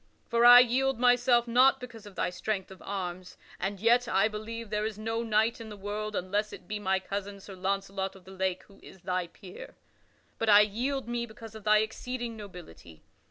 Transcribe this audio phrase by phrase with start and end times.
[0.25, 4.71] For I yield myself not because of thy strength of arms (and yet I believe
[4.71, 8.25] there is no knight in the world, unless it be my cousin Sir Launcelot of
[8.25, 9.75] the Lake, who is thy peer),
[10.39, 13.03] but I yield me because of thy exceeding nobility.